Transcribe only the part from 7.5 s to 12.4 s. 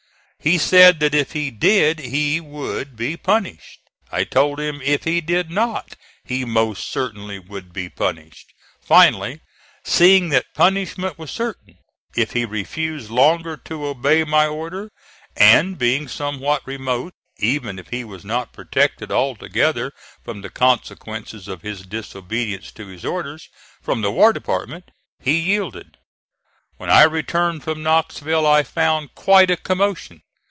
be punished. Finally, seeing that punishment was certain if